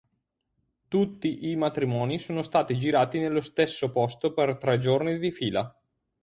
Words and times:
Tutti 0.87 1.47
i 1.51 1.55
matrimoni 1.55 2.17
sono 2.17 2.41
stati 2.41 2.75
girati 2.75 3.19
nello 3.19 3.39
stesso 3.39 3.91
posto 3.91 4.33
per 4.33 4.57
tre 4.57 4.79
giorni 4.79 5.19
di 5.19 5.29
fila. 5.31 5.79